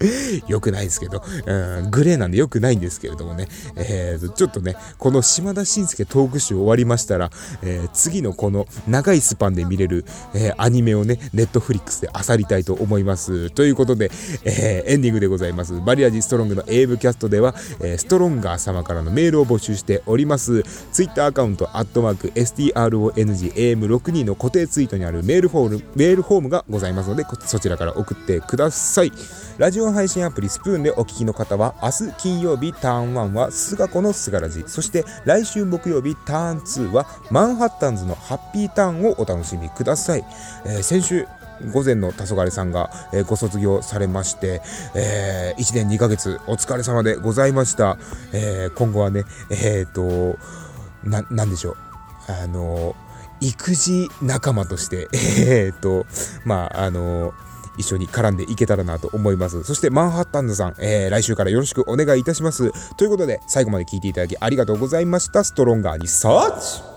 [0.48, 7.30] 良くないですけど、うん、グレーなんで良くないんですけれどもね、えー、ちょっとね、この島田紳介トーク集終わりましたら、
[7.62, 13.50] えー、次のこの長いスパンで見れる、えー、アニメをね、ネットフリックスで漁りたいと思います。
[13.50, 14.10] ということで、
[14.44, 15.80] えー、エンディングでございます。
[15.80, 20.62] バリアジストロングのエイブキャストでは、えー、ストロンガー様からのメールを募集しております。
[20.92, 29.12] ツイッターアカウント、アットマーク、STRONGAM62 の固定ツイートにあるメールフォーム、メールフォームがございますので、そちらから送ってください。
[29.58, 40.24] ラジオ配信アプリスプーンでお聞きの方は、明日金曜日ターン1は菅子の菅ラジ、そして来週木曜日ターン2はマンハッタンズのハッピーターンをお楽しみください。
[40.66, 41.26] えー、先週、
[41.72, 44.60] 午前の黄昏さんが、えー、ご卒業されまして、
[44.94, 47.96] えー、1年2ヶ月お疲れ様でございました。
[48.34, 50.38] えー、今後はね、えっ、と、
[51.02, 51.76] な、なんでしょう。
[52.28, 52.94] あの、
[53.40, 56.04] 育児仲間として、えっ、と、
[56.44, 57.32] まあ、あの、
[57.76, 59.62] 一緒に絡んでいけたらなと思います。
[59.64, 62.72] そしてマンハッタンズさん、えー、来週からよろしくお願いいたします。
[62.96, 65.44] ということで、最後まで聞いていただきありがとうございました。
[65.44, 66.95] ストロンガーにサーチ